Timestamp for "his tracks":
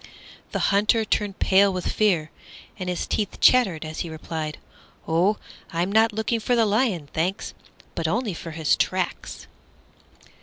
8.49-9.45